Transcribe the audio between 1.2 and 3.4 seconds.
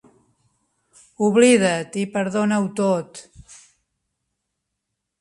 Oblida't i perdona-ho tot!